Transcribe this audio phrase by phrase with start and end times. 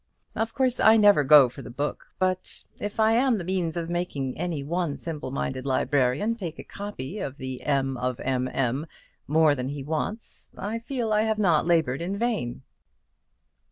[0.33, 3.87] Of course I never go for the book; but if I am the means of
[3.87, 7.97] making any one simple minded librarian take a copy of 'The M.
[7.97, 8.47] of M.
[8.51, 8.87] M.'
[9.27, 12.63] more than he wants, I feel I have not laboured in vain."